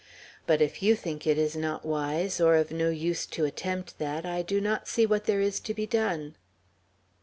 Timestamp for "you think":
0.81-1.27